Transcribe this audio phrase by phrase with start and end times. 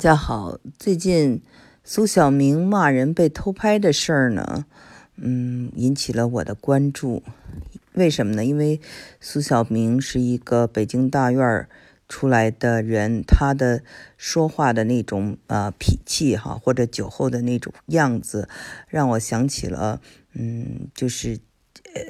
[0.00, 1.42] 大家好，最近
[1.84, 4.64] 苏小明骂人被偷拍的事儿呢，
[5.16, 7.22] 嗯，引起了我的关注。
[7.92, 8.42] 为什么呢？
[8.42, 8.80] 因为
[9.20, 11.68] 苏小明是一个北京大院
[12.08, 13.82] 出来的人，他的
[14.16, 18.48] 说话的那种呃脾气哈，或者酒后的那种样子，
[18.88, 20.00] 让我想起了
[20.32, 21.38] 嗯，就是
[21.94, 22.00] 呃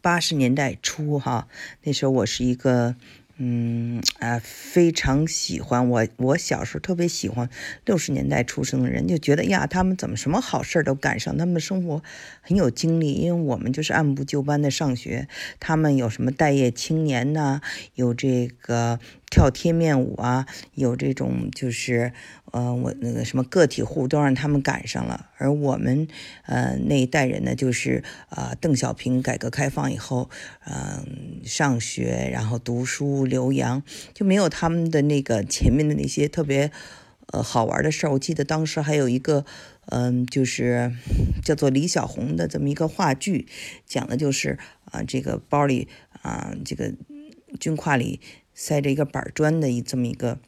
[0.00, 1.48] 八十年代初哈，
[1.82, 2.94] 那时候我是一个。
[3.42, 6.06] 嗯啊，非常喜欢我。
[6.18, 7.48] 我小时候特别喜欢
[7.84, 12.02] 六十年代出生的人，就觉得呀，他们怎么什么好事都赶上，他们生活
[12.40, 13.14] 很有精力。
[13.14, 15.26] 因为我们就是按部就班的上学，
[15.58, 17.60] 他们有什么待业青年呐，
[17.94, 19.00] 有这个。
[19.30, 22.12] 跳贴面舞啊，有这种就是，
[22.50, 26.08] 呃，我那个什么个体户都让他们赶上了，而我们，
[26.46, 30.28] 呃，那一代人呢，就是啊，邓小平改革开放以后，
[30.66, 33.84] 嗯，上学然后读书留洋，
[34.14, 36.70] 就没有他们的那个前面的那些特别，
[37.28, 38.12] 呃，好玩的事儿。
[38.12, 39.44] 我记得当时还有一个，
[39.86, 40.92] 嗯，就是
[41.44, 43.46] 叫做李小红的这么一个话剧，
[43.86, 45.88] 讲的就是啊，这个包里
[46.22, 46.92] 啊，这个
[47.58, 48.20] 军挎里。
[48.52, 50.38] 塞着一个板砖的一这么一个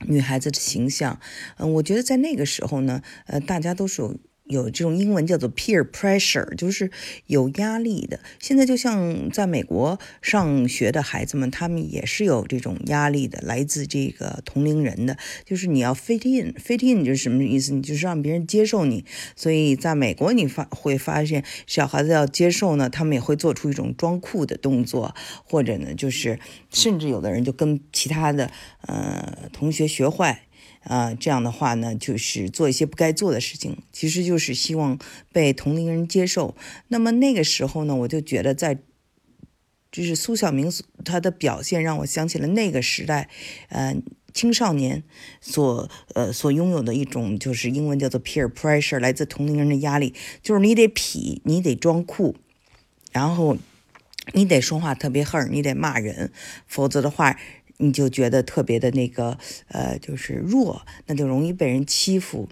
[0.00, 1.20] 女孩子的形象，
[1.58, 4.16] 嗯，我觉得在那个时候呢，呃，大家都是有。
[4.52, 6.90] 有这种英文叫做 peer pressure，就是
[7.26, 8.20] 有压力的。
[8.38, 15.16] 现在就像在美国上学的孩子们，他们也是有这种压力的，来自这个同龄人的。
[15.44, 17.72] 就是你要 fit in，fit in 就是什么意思？
[17.72, 19.04] 你就是让别人接受你。
[19.34, 26.38] 所以在美国，你发会发现小孩子要接受呢，他们也会做出一种装酷的动作，或者呢，就是
[26.70, 28.50] 甚至有的人就跟其他的
[28.82, 30.42] 呃同学学坏。
[30.84, 34.98] 啊，这样的话呢，就是做一些不该做的事情，其实就是希望
[35.32, 36.56] 被同龄人接受。
[36.88, 38.78] 那么那个时候呢，我就觉得在，
[39.92, 40.72] 就是苏小明
[41.04, 43.28] 他的表现让我想起了那个时代，
[43.68, 43.94] 呃，
[44.34, 45.04] 青少年
[45.40, 52.34] 所呃所拥有的一种就是英文叫做 peer pressure，来自同龄人的压力，就是你得痞，你得装酷，
[53.12, 53.56] 然后
[54.32, 56.32] 你得说话特别横，你得骂人，
[56.66, 57.38] 否则的话。
[57.82, 59.36] 你就觉得特别的那个，
[59.68, 62.48] 呃，就是弱，那就容易被人欺负，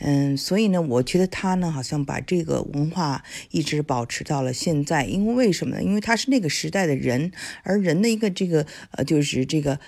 [0.00, 5.82] 嗯，所以呢，我觉得他呢，好像把这个文化一直保持到了现在，因为为什么呢？
[5.82, 7.32] 因为他是那个时代的人，
[7.62, 9.80] 而人的一个这个，呃，就是这个。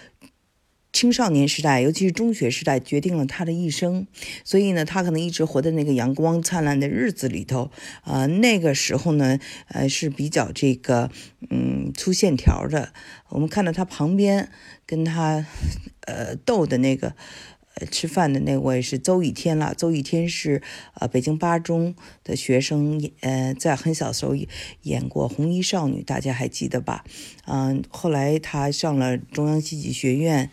[0.99, 4.09] 青少年时代，尤其是中学时代，决定了他的一生。
[4.43, 7.71] 所以呢，他可能一直活在那个阳光灿烂的日子里头。
[8.03, 9.39] 呃，那个时候呢，
[9.69, 11.09] 呃，是比较这个，
[11.51, 12.93] 嗯，粗线条的。
[13.29, 14.51] 我们看到他旁边
[14.85, 15.47] 跟他，
[16.01, 17.15] 呃，斗的那个。
[17.91, 19.75] 吃饭的那位是邹雨天了。
[19.75, 20.63] 邹雨天是
[20.95, 21.95] 呃北京八中
[22.25, 24.35] 的学生，呃，在很小时候
[24.83, 27.05] 演过《红衣少女》，大家还记得吧？
[27.47, 30.51] 嗯，后来他上了中央戏剧学院，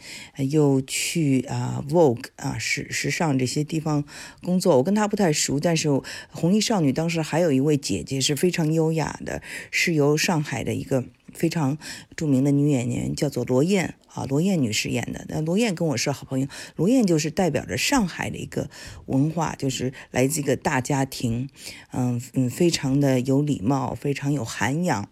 [0.50, 4.04] 又去啊 Vogue 啊时时尚这些地方
[4.42, 4.78] 工作。
[4.78, 5.88] 我跟他不太熟，但是
[6.32, 11.06] 《红衣少女》当时还有一位姐姐是非常优雅的，是由上海的一个。
[11.36, 11.78] 非常
[12.16, 15.26] 著名的女演员叫做罗燕啊，罗燕女士演的。
[15.30, 18.70] 那罗燕跟我是好朋友，罗燕就是代表着上海的一个
[19.06, 21.50] 文化，就是来自一个大家庭，
[21.92, 25.10] 嗯嗯，非常的有礼貌，非常有涵养，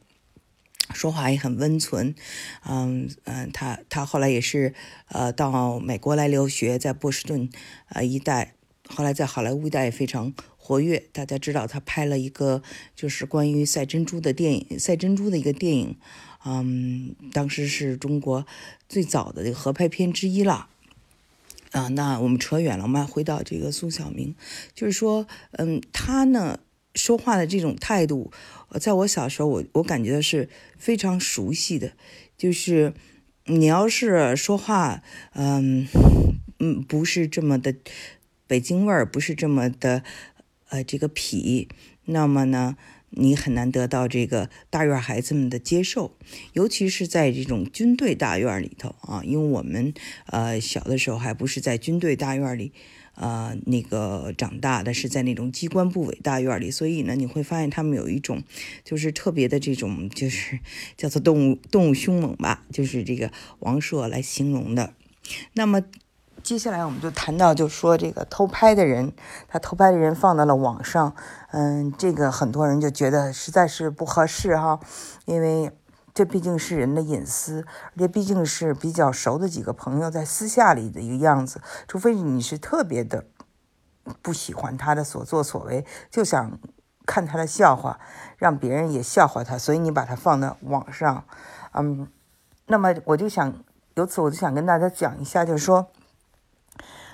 [0.94, 2.16] 说话也很温存，
[2.66, 4.73] 嗯嗯，她她后来也是
[5.09, 7.50] 呃到美国来留学，在波士顿
[7.89, 8.56] 呃一带，
[8.88, 10.33] 后来在好莱坞一带也非常。
[10.66, 12.63] 活跃，大家知道他拍了一个
[12.96, 15.97] 就是关于赛珍珠的电影，赛珍珠的一个电影，
[16.46, 18.47] 嗯，当时是中国
[18.88, 20.69] 最早的这个合拍片之一了。
[21.72, 24.35] 啊，那我们扯远了，我们回到这个宋小明，
[24.74, 26.59] 就是说，嗯，他呢
[26.95, 28.31] 说话的这种态度，
[28.80, 30.47] 在我小时候，我我感觉是
[30.78, 31.91] 非常熟悉的，
[32.38, 32.94] 就是
[33.47, 35.03] 你要是说话，
[35.34, 35.85] 嗯
[36.59, 37.75] 嗯，不是这么的
[38.47, 40.03] 北京味儿，不是这么的。
[40.73, 41.67] 呃，这个痞，
[42.06, 42.75] 那么呢，
[43.11, 46.17] 你很难得到这个大院孩子们的接受，
[46.53, 49.94] 尤其是在这种军队大院里头啊，因为我们
[50.25, 52.72] 呃小的时候还不是在军队大院里，
[53.13, 58.42] 呃那个长大的，是在那种机关部委大院里，所以呢，你会发现他们有一种
[58.83, 60.59] 就是特别的这种就是
[60.98, 64.95] 叫做动物动物凶猛吧，就是这个王朔来形容的，
[65.53, 65.83] 那么。
[66.44, 69.13] 接下来我们就谈到，就说这个偷拍的人，
[69.48, 71.16] 他偷拍的人放到了网上，
[71.51, 74.78] 嗯，这个很多人就觉得实在是不合适哈，
[75.24, 75.72] 因为
[76.13, 83.24] 这毕竟是人的隐私，而且毕竟是比较熟的几个朋友在私下里的一个样子，除非你是特别的
[84.22, 86.60] 不喜欢他的所作所为，就想
[87.06, 87.98] 看他的笑话，
[88.38, 91.24] 让别人也笑话他，所以你把他放到网上，
[91.72, 92.06] 嗯，
[92.68, 93.54] 那么我就想
[93.94, 95.88] 由此我就想跟大家讲一下，就是说。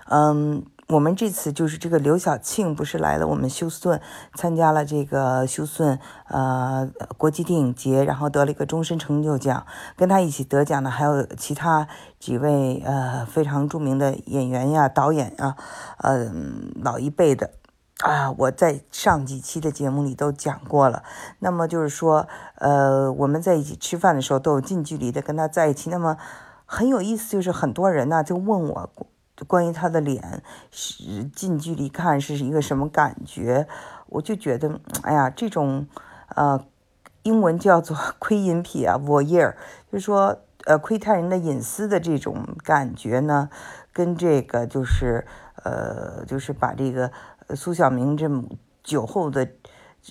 [0.10, 0.66] 嗯。
[0.90, 4.02] 我们这次就是这个刘晓庆不是来了我们休斯顿
[4.34, 9.68] 参加了这个休斯顿呃国际电影节，然后得了一个终身成就奖。
[9.96, 11.88] 跟他一起得奖的还有其他
[12.20, 15.56] 几位呃非常著名的演员呀、导演啊，
[16.00, 17.52] 嗯，老一辈的
[18.00, 21.04] 啊，我在上几期的节目里都讲过了。
[21.38, 25.92] 那么就是说，呃，我们在一起吃饭的时候都有近距离的跟他在一起。
[25.92, 26.18] 那么
[26.66, 28.90] 很有意思，就是很多人呢就问我。
[29.48, 33.68] 关于他的脸是近距离看是一个什么感觉？
[34.08, 35.88] 我就觉得，哎呀，这种
[36.36, 36.66] 呃，
[37.24, 39.54] 英文叫做 窥隐癖啊，voyeur，
[39.92, 43.50] 就是说呃，窥探人的隐私的这种感觉呢，
[43.94, 45.26] 跟这个就是
[45.64, 47.12] 呃，就是把这个
[47.56, 48.44] 苏小明这么
[48.84, 49.48] 酒后的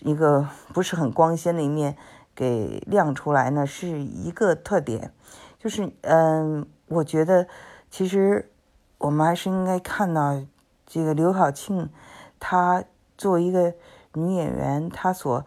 [0.02, 1.96] 一个不是很光鲜的一面
[2.34, 5.12] 给亮出来呢，是一个特点。
[5.58, 7.46] 就是嗯，我觉得
[7.90, 8.50] 其实。
[8.98, 10.42] 我们还是应该看到
[10.84, 11.88] 这个刘晓庆，
[12.40, 12.82] 她
[13.16, 13.74] 作为一个
[14.14, 15.46] 女演员，她所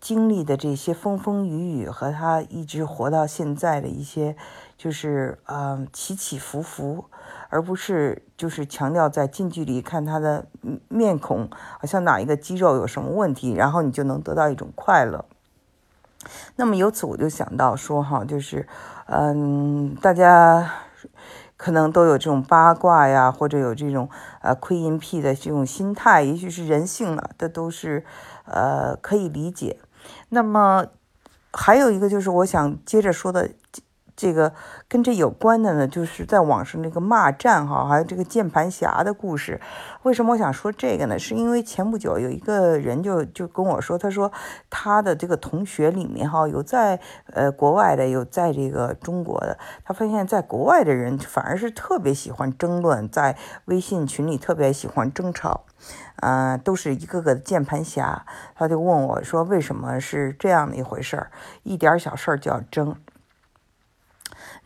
[0.00, 4.36] 经历的这些风风雨雨和她一直活到现在的一些，
[4.76, 7.04] 就是嗯起起伏伏，
[7.50, 10.46] 而不是就是强调在近距离看她的
[10.88, 11.48] 面孔，
[11.78, 15.24] 好像哪一个肌肉有什么问题，然后你就能得到一种快乐。
[16.56, 18.66] 那么由此我就想到说哈，就是
[19.06, 20.68] 嗯大家。
[21.58, 24.08] 可能都有这种八卦呀，或者有这种
[24.40, 28.06] 呃窥阴癖的这种心态，也许是人性了，这都是
[28.46, 29.78] 呃可以理解。
[30.30, 30.86] 那么
[31.52, 33.50] 还有一个就是我想接着说的。
[34.18, 34.52] 这个
[34.88, 39.60] 跟这有关的呢，就是在网上那个骂战哈，还有这个键盘侠的故事。
[40.02, 41.16] 为什么我想说这个呢？
[41.16, 44.32] 是因为前不久有一个人就就跟我说，他说
[44.68, 46.98] 他的这个同学里面哈，有在
[47.32, 49.56] 呃国外的，有在这个中国的。
[49.84, 53.36] 他发现，在国外的人反而是特别喜欢争论，在
[53.66, 55.64] 微信群里特别喜欢争吵，
[56.16, 58.26] 啊，都是一个个的键盘侠。
[58.56, 61.30] 他就问我说，为什么是这样的一回事儿？
[61.62, 62.96] 一点小事儿就要争。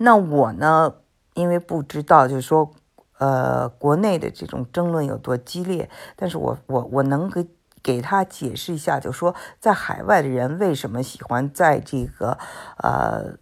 [0.02, 0.94] 那我呢？
[1.34, 2.70] 因为不知道，就是说，
[3.18, 7.48] 呃，国内的这种争论有多激烈，但是我我我能给
[7.82, 12.36] 给他解释一下，就说在海外的人为什么喜欢在这个
[12.76, 13.38] 呃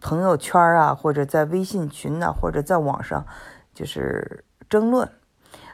[0.00, 3.26] 朋友圈啊，或者在微信群呢，或者在网上
[3.74, 5.06] 就是争论。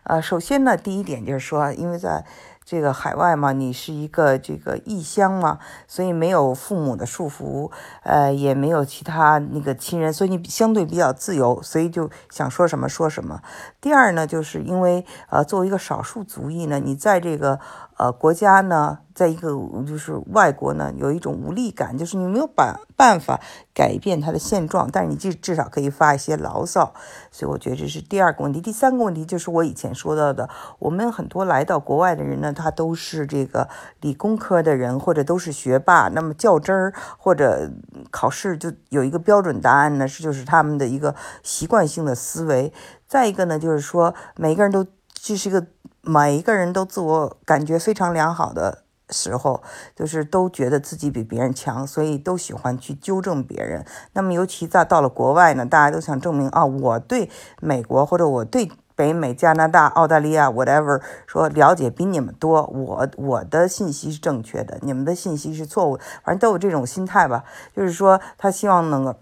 [0.02, 2.24] 呃，首先呢，第一点就是说，因为在
[2.70, 5.58] 这个海外嘛，你是一个这个异乡嘛，
[5.88, 7.68] 所以没有父母的束缚，
[8.04, 13.42] 呃，也没有其他那个亲人，所以你相对比较自由，所以就想说什么说什么。
[13.80, 17.58] 第二呢，就是因为呃，作为一个少数族裔呢，你在这个。
[18.00, 19.50] 呃，国家呢，在一个
[19.86, 23.38] 就是外国呢，有一种无力感，就是你没有办办法
[23.74, 26.94] 改变它的现状，但是你至至少可以发一些牢骚，
[27.30, 28.58] 所以我觉得这是第二个问题。
[28.58, 30.48] 第三个问题就是我以前说到的，
[30.78, 33.68] 我们很多来到国外的人呢，他都是这个
[34.00, 37.70] 理工科的人，或者都是学霸，那么较真儿或者
[38.10, 42.72] 考试就有一个标准答案呢，是就是他们的一个习惯性的思维。
[43.06, 45.66] 再一个呢，就是说每个人都这是一个。
[46.02, 49.62] 每一个人都自我感觉非常良好的时候，
[49.94, 53.84] 就是都觉得自己比别人强，所以都喜欢去纠正别人。
[54.12, 57.28] 那么，尤其在到了国外呢，大家都想证明啊，我对
[57.60, 67.44] 美国或者我对北美、加拿大、澳大利亚 whatever 说了解比你们多，我我的信息是正确的，你们的信息是错误，反正都有这种心态吧。
[67.76, 69.16] 就是说，他希望能够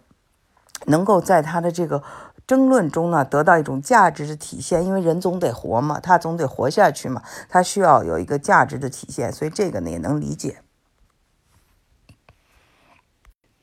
[0.87, 2.03] 能够在他的这个。
[2.49, 10.63] 争论中呢，得到一种价值的体现，因为人总得活嘛，他总得活下去嘛，他需要有一个价值的体现，所以这个呢也能理解。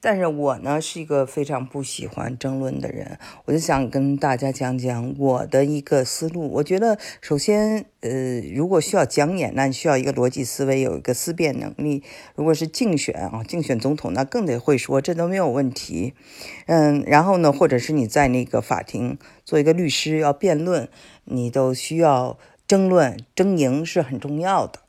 [0.06, 6.48] 但是我呢是一个非常不喜欢争论的人，我就想跟大家讲讲我的一个思路。
[6.48, 12.04] 我觉得，首先，呃，如果需要讲演，那你需要一个逻辑思维，有一个思辨能力。
[12.36, 16.14] 如果是竞选啊，竞选总统，那更得会说，这都没有问题。
[16.68, 20.88] 嗯，然后呢，或者是你在那个法庭做一个律师要辩论，
[21.24, 24.82] 你都需要争论，争赢是很重要的。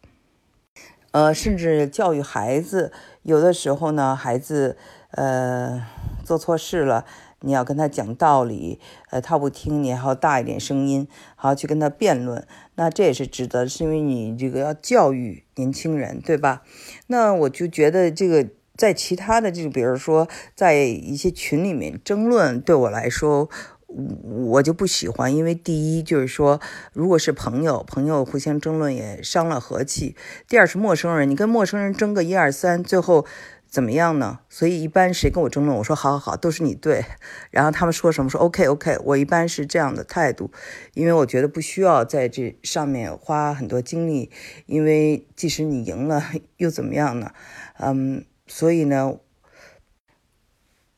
[1.16, 2.92] 呃，甚至教育孩子，
[3.22, 4.76] 有的时候呢，孩子。
[5.12, 5.82] 呃，
[6.24, 7.06] 做错事了，
[7.40, 16.64] 你要跟他讲道理，呃，他不听，你还要大一点声音，好去跟他辩论，那这也是值得，是因为你这个要教育年轻人，对吧？
[17.06, 18.46] 那我就觉得这个
[18.76, 23.48] 在其他的，就比如说在一些群里面争论，对我来说，
[23.86, 26.60] 我就不喜欢，因为第一就是说，
[26.92, 30.14] 如果是朋友，朋友互相争论也伤了和气；
[30.48, 33.26] 第二是陌生人，你跟陌生人争个一二三，最后。
[33.68, 34.38] 怎么样呢？
[34.48, 37.04] 所以一般谁跟我争论，我说好好好，都是你对。
[37.50, 40.50] 然后他们说什么说 OK OK，我一般是这样的态度，
[40.94, 44.30] 因为我觉得不需要在这上面花很多精力，
[44.66, 46.22] 因为即使你赢了
[46.58, 47.32] 又怎么样呢？
[47.80, 49.16] 嗯，所以呢，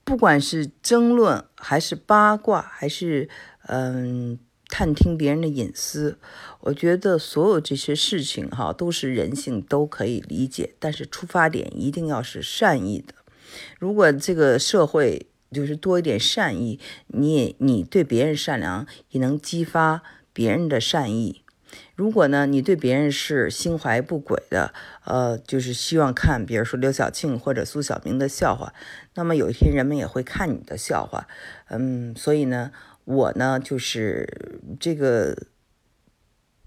[0.09, 3.29] 不管是争论还是八卦，还是
[3.67, 4.39] 嗯。
[4.71, 6.19] 探听别人的隐私，
[6.61, 13.15] 我觉得所有这些事情哈都是人性都可以理解，但是出发点一定要是善意的。
[13.79, 20.03] 如果这个社会就是多一点善意，你也你对别人善良，也能激发
[20.35, 21.43] 别人的善意。
[21.95, 24.73] 如果呢，你对别人是心怀不轨的，
[25.05, 28.73] 呃，就是希望看，比如说刘晓庆或者苏小明的笑话，
[29.15, 31.27] 那么有一天人们也会看你的笑话。
[31.69, 32.71] 嗯，所以呢。
[33.05, 35.35] 我呢，就是这个。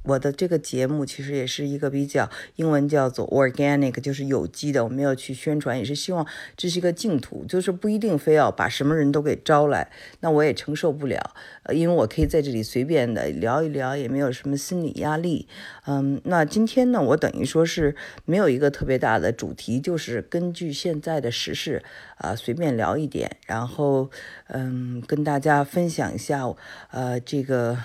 [0.03, 4.84] 我的这个节目其实也是一个比较英文叫做 organic，就是有机的。
[4.84, 6.25] 我没有去宣传，也是希望
[6.58, 9.91] 这是一个净土，就是不一定非要把什么人都给招来，
[10.22, 11.36] 那我也承受不了。
[11.63, 15.48] 呃，因为我可以在这里随便的聊一聊，也没有什么心理压力。
[15.86, 21.84] 嗯，那今天呢，我等于说是没有一个特别大的主题，就是根据现在的时事
[22.17, 24.10] 啊，随便聊一点，然后
[24.48, 26.41] 嗯，跟大家分享一下，
[26.89, 27.77] 呃，这个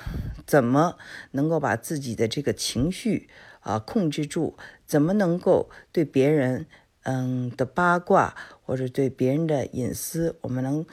[0.47, 0.97] 怎么
[1.33, 2.17] 能够把自己。
[2.17, 3.29] 的这个情绪
[3.61, 6.67] 啊控制住，怎么能够对别人
[7.03, 8.35] 嗯的八卦
[8.65, 10.87] 或者对别人的隐私，我们能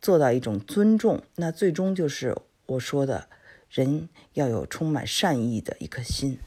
[0.00, 1.22] 做到一种尊重？
[1.36, 2.36] 那最终就是
[2.66, 3.28] 我说的，
[3.70, 6.38] 人要有充满善意的一颗心。